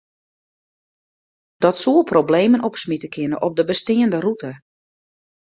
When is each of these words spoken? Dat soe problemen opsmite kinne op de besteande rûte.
Dat 1.57 1.77
soe 1.79 2.03
problemen 2.03 2.63
opsmite 2.63 3.07
kinne 3.15 3.37
op 3.47 3.53
de 3.57 3.65
besteande 3.71 4.19
rûte. 4.25 4.51